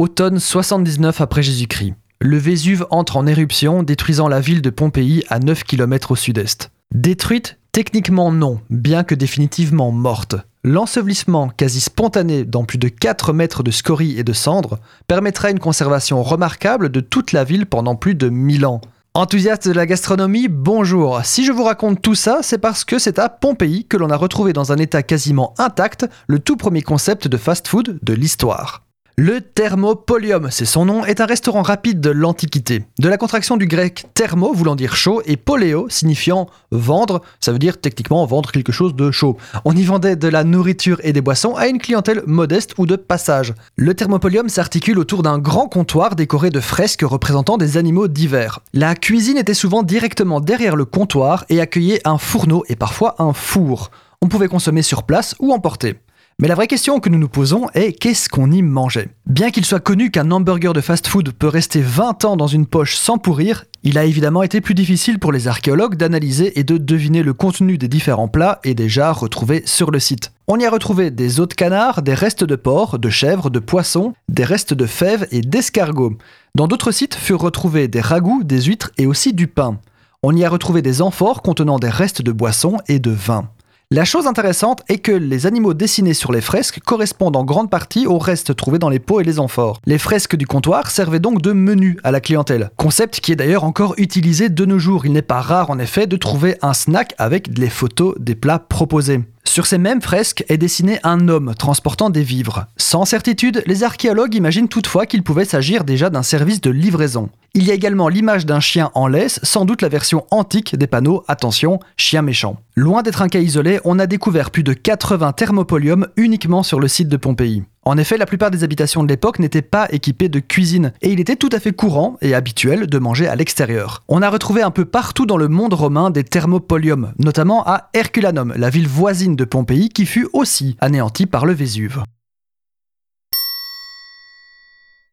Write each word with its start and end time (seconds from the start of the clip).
Automne 0.00 0.38
79 0.38 1.20
après 1.20 1.42
Jésus-Christ. 1.42 1.92
Le 2.22 2.38
Vésuve 2.38 2.86
entre 2.88 3.18
en 3.18 3.26
éruption, 3.26 3.82
détruisant 3.82 4.28
la 4.28 4.40
ville 4.40 4.62
de 4.62 4.70
Pompéi 4.70 5.24
à 5.28 5.40
9 5.40 5.62
km 5.62 6.12
au 6.12 6.16
sud-est. 6.16 6.70
Détruite 6.94 7.58
Techniquement 7.72 8.32
non, 8.32 8.62
bien 8.70 9.04
que 9.04 9.14
définitivement 9.14 9.92
morte. 9.92 10.36
L'ensevelissement 10.64 11.50
quasi 11.50 11.80
spontané 11.80 12.46
dans 12.46 12.64
plus 12.64 12.78
de 12.78 12.88
4 12.88 13.34
mètres 13.34 13.62
de 13.62 13.70
scories 13.70 14.18
et 14.18 14.24
de 14.24 14.32
cendres 14.32 14.78
permettra 15.06 15.50
une 15.50 15.60
conservation 15.60 16.22
remarquable 16.22 16.88
de 16.88 17.00
toute 17.00 17.32
la 17.32 17.44
ville 17.44 17.66
pendant 17.66 17.94
plus 17.94 18.14
de 18.14 18.30
1000 18.30 18.64
ans. 18.64 18.80
Enthousiaste 19.12 19.68
de 19.68 19.74
la 19.74 19.84
gastronomie, 19.84 20.48
bonjour. 20.48 21.20
Si 21.24 21.44
je 21.44 21.52
vous 21.52 21.64
raconte 21.64 22.00
tout 22.00 22.14
ça, 22.14 22.38
c'est 22.40 22.56
parce 22.56 22.84
que 22.84 22.98
c'est 22.98 23.18
à 23.18 23.28
Pompéi 23.28 23.84
que 23.84 23.98
l'on 23.98 24.08
a 24.08 24.16
retrouvé 24.16 24.54
dans 24.54 24.72
un 24.72 24.78
état 24.78 25.02
quasiment 25.02 25.52
intact 25.58 26.08
le 26.26 26.38
tout 26.38 26.56
premier 26.56 26.80
concept 26.80 27.28
de 27.28 27.36
fast-food 27.36 27.98
de 28.02 28.14
l'histoire. 28.14 28.86
Le 29.16 29.40
Thermopolium, 29.40 30.48
c'est 30.50 30.64
son 30.64 30.84
nom, 30.84 31.04
est 31.04 31.20
un 31.20 31.26
restaurant 31.26 31.62
rapide 31.62 32.00
de 32.00 32.10
l'Antiquité. 32.10 32.84
De 32.98 33.08
la 33.08 33.18
contraction 33.18 33.56
du 33.56 33.66
grec 33.66 34.06
thermo 34.14 34.52
voulant 34.52 34.76
dire 34.76 34.96
chaud 34.96 35.20
et 35.26 35.36
poléo 35.36 35.88
signifiant 35.88 36.46
vendre, 36.70 37.20
ça 37.40 37.52
veut 37.52 37.58
dire 37.58 37.80
techniquement 37.80 38.24
vendre 38.24 38.50
quelque 38.50 38.72
chose 38.72 38.94
de 38.94 39.10
chaud. 39.10 39.36
On 39.64 39.76
y 39.76 39.82
vendait 39.82 40.16
de 40.16 40.28
la 40.28 40.44
nourriture 40.44 41.00
et 41.02 41.12
des 41.12 41.20
boissons 41.20 41.54
à 41.54 41.66
une 41.66 41.78
clientèle 41.78 42.22
modeste 42.26 42.74
ou 42.78 42.86
de 42.86 42.96
passage. 42.96 43.54
Le 43.76 43.94
Thermopolium 43.94 44.48
s'articule 44.48 44.98
autour 44.98 45.22
d'un 45.22 45.38
grand 45.38 45.68
comptoir 45.68 46.16
décoré 46.16 46.50
de 46.50 46.60
fresques 46.60 47.02
représentant 47.02 47.58
des 47.58 47.76
animaux 47.76 48.08
divers. 48.08 48.60
La 48.72 48.94
cuisine 48.94 49.38
était 49.38 49.54
souvent 49.54 49.82
directement 49.82 50.40
derrière 50.40 50.76
le 50.76 50.84
comptoir 50.84 51.44
et 51.48 51.60
accueillait 51.60 52.00
un 52.06 52.18
fourneau 52.18 52.64
et 52.68 52.76
parfois 52.76 53.16
un 53.18 53.32
four. 53.32 53.90
On 54.22 54.28
pouvait 54.28 54.48
consommer 54.48 54.82
sur 54.82 55.02
place 55.02 55.34
ou 55.40 55.52
emporter. 55.52 55.96
Mais 56.38 56.48
la 56.48 56.54
vraie 56.54 56.68
question 56.68 57.00
que 57.00 57.10
nous 57.10 57.18
nous 57.18 57.28
posons 57.28 57.66
est 57.74 57.92
qu'est-ce 57.92 58.28
qu'on 58.30 58.50
y 58.50 58.62
mangeait? 58.62 59.10
Bien 59.26 59.50
qu'il 59.50 59.66
soit 59.66 59.80
connu 59.80 60.10
qu'un 60.10 60.30
hamburger 60.30 60.72
de 60.72 60.80
fast-food 60.80 61.32
peut 61.32 61.48
rester 61.48 61.82
20 61.82 62.24
ans 62.24 62.36
dans 62.38 62.46
une 62.46 62.66
poche 62.66 62.96
sans 62.96 63.18
pourrir, 63.18 63.66
il 63.82 63.98
a 63.98 64.04
évidemment 64.04 64.42
été 64.42 64.60
plus 64.60 64.74
difficile 64.74 65.18
pour 65.18 65.32
les 65.32 65.48
archéologues 65.48 65.96
d'analyser 65.96 66.58
et 66.58 66.64
de 66.64 66.78
deviner 66.78 67.22
le 67.22 67.34
contenu 67.34 67.76
des 67.76 67.88
différents 67.88 68.28
plats 68.28 68.60
et 68.64 68.74
déjà 68.74 69.12
retrouvés 69.12 69.62
sur 69.66 69.90
le 69.90 70.00
site. 70.00 70.32
On 70.48 70.58
y 70.58 70.64
a 70.64 70.70
retrouvé 70.70 71.10
des 71.10 71.40
os 71.40 71.48
de 71.48 71.54
canard, 71.54 72.02
des 72.02 72.14
restes 72.14 72.44
de 72.44 72.56
porc, 72.56 72.98
de 72.98 73.10
chèvre, 73.10 73.50
de 73.50 73.58
poisson, 73.58 74.14
des 74.28 74.44
restes 74.44 74.74
de 74.74 74.86
fèves 74.86 75.26
et 75.30 75.42
d'escargots. 75.42 76.16
Dans 76.54 76.68
d'autres 76.68 76.90
sites 76.90 77.14
furent 77.14 77.40
retrouvés 77.40 77.88
des 77.88 78.00
ragoûts, 78.00 78.44
des 78.44 78.62
huîtres 78.62 78.90
et 78.98 79.06
aussi 79.06 79.32
du 79.32 79.46
pain. 79.46 79.78
On 80.22 80.36
y 80.36 80.44
a 80.44 80.50
retrouvé 80.50 80.82
des 80.82 81.00
amphores 81.00 81.40
contenant 81.40 81.78
des 81.78 81.88
restes 81.88 82.22
de 82.22 82.32
boissons 82.32 82.78
et 82.88 82.98
de 82.98 83.10
vin. 83.10 83.48
La 83.92 84.04
chose 84.04 84.28
intéressante 84.28 84.84
est 84.88 84.98
que 84.98 85.10
les 85.10 85.46
animaux 85.46 85.74
dessinés 85.74 86.14
sur 86.14 86.30
les 86.30 86.40
fresques 86.40 86.78
correspondent 86.78 87.34
en 87.34 87.42
grande 87.42 87.70
partie 87.70 88.06
aux 88.06 88.18
restes 88.18 88.54
trouvés 88.54 88.78
dans 88.78 88.88
les 88.88 89.00
pots 89.00 89.18
et 89.18 89.24
les 89.24 89.40
amphores. 89.40 89.80
Les 89.84 89.98
fresques 89.98 90.36
du 90.36 90.46
comptoir 90.46 90.92
servaient 90.92 91.18
donc 91.18 91.42
de 91.42 91.50
menu 91.50 91.98
à 92.04 92.12
la 92.12 92.20
clientèle, 92.20 92.70
concept 92.76 93.18
qui 93.18 93.32
est 93.32 93.36
d'ailleurs 93.36 93.64
encore 93.64 93.94
utilisé 93.96 94.48
de 94.48 94.64
nos 94.64 94.78
jours. 94.78 95.06
Il 95.06 95.12
n'est 95.12 95.22
pas 95.22 95.40
rare 95.40 95.70
en 95.70 95.80
effet 95.80 96.06
de 96.06 96.16
trouver 96.16 96.56
un 96.62 96.72
snack 96.72 97.16
avec 97.18 97.58
les 97.58 97.68
photos 97.68 98.14
des 98.20 98.36
plats 98.36 98.60
proposés. 98.60 99.22
Sur 99.50 99.66
ces 99.66 99.78
mêmes 99.78 100.00
fresques 100.00 100.44
est 100.48 100.58
dessiné 100.58 101.00
un 101.02 101.26
homme 101.26 101.56
transportant 101.58 102.08
des 102.08 102.22
vivres. 102.22 102.66
Sans 102.76 103.04
certitude, 103.04 103.64
les 103.66 103.82
archéologues 103.82 104.36
imaginent 104.36 104.68
toutefois 104.68 105.06
qu'il 105.06 105.24
pouvait 105.24 105.44
s'agir 105.44 105.82
déjà 105.82 106.08
d'un 106.08 106.22
service 106.22 106.60
de 106.60 106.70
livraison. 106.70 107.30
Il 107.54 107.64
y 107.64 107.72
a 107.72 107.74
également 107.74 108.06
l'image 108.06 108.46
d'un 108.46 108.60
chien 108.60 108.92
en 108.94 109.08
laisse, 109.08 109.40
sans 109.42 109.64
doute 109.64 109.82
la 109.82 109.88
version 109.88 110.24
antique 110.30 110.76
des 110.76 110.86
panneaux 110.86 111.24
Attention, 111.26 111.80
chien 111.96 112.22
méchant. 112.22 112.60
Loin 112.76 113.02
d'être 113.02 113.22
un 113.22 113.28
cas 113.28 113.40
isolé, 113.40 113.80
on 113.84 113.98
a 113.98 114.06
découvert 114.06 114.52
plus 114.52 114.62
de 114.62 114.72
80 114.72 115.32
thermopoliums 115.32 116.06
uniquement 116.16 116.62
sur 116.62 116.78
le 116.78 116.86
site 116.86 117.08
de 117.08 117.16
Pompéi. 117.16 117.64
En 117.82 117.96
effet, 117.96 118.18
la 118.18 118.26
plupart 118.26 118.50
des 118.50 118.62
habitations 118.62 119.02
de 119.02 119.08
l'époque 119.08 119.38
n'étaient 119.38 119.62
pas 119.62 119.88
équipées 119.90 120.28
de 120.28 120.38
cuisine, 120.38 120.92
et 121.00 121.10
il 121.10 121.18
était 121.18 121.36
tout 121.36 121.48
à 121.50 121.60
fait 121.60 121.72
courant 121.72 122.18
et 122.20 122.34
habituel 122.34 122.86
de 122.86 122.98
manger 122.98 123.26
à 123.26 123.36
l'extérieur. 123.36 124.02
On 124.08 124.20
a 124.20 124.28
retrouvé 124.28 124.60
un 124.60 124.70
peu 124.70 124.84
partout 124.84 125.24
dans 125.24 125.38
le 125.38 125.48
monde 125.48 125.72
romain 125.72 126.10
des 126.10 126.24
thermopoliums, 126.24 127.14
notamment 127.18 127.66
à 127.66 127.88
Herculanum, 127.94 128.52
la 128.56 128.68
ville 128.68 128.88
voisine 128.88 129.34
de 129.34 129.44
Pompéi 129.44 129.88
qui 129.88 130.04
fut 130.04 130.28
aussi 130.34 130.76
anéantie 130.80 131.26
par 131.26 131.46
le 131.46 131.54
Vésuve. 131.54 132.02